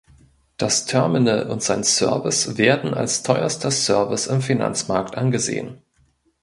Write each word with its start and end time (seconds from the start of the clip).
Das 0.57 0.87
Terminal 0.87 1.47
und 1.47 1.61
sein 1.61 1.83
Service 1.83 2.57
werden 2.57 2.95
als 2.95 3.21
teuerster 3.21 3.69
Service 3.69 4.25
im 4.25 4.41
Finanzmarkt 4.41 5.15
angesehen. 5.15 5.77